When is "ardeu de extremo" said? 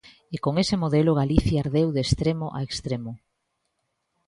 1.63-2.47